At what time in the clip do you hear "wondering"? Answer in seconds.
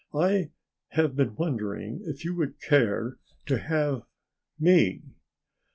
1.35-2.01